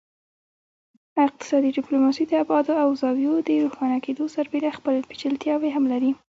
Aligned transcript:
اقتصادي 1.25 1.69
ډیپلوماسي 1.77 2.23
د 2.27 2.33
ابعادو 2.43 2.73
او 2.83 2.89
زاویو 3.01 3.35
د 3.47 3.49
روښانه 3.63 3.97
کیدو 4.05 4.23
سربیره 4.35 4.69
خپل 4.77 4.95
پیچلتیاوې 5.09 5.69
هم 5.75 5.83
لري 5.93 6.11